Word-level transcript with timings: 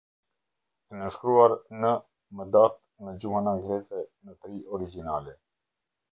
E 0.91 0.99
nënshkruar 0.99 1.51
në 1.83 1.91
më 2.39 2.47
datë 2.55 3.05
në 3.09 3.13
gjuhën 3.23 3.49
angleze, 3.51 4.01
në 4.29 4.35
tri 4.47 4.57
origjinale. 4.79 5.37